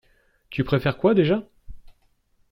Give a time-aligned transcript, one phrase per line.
[0.49, 1.45] Tu préfères quoi déjà?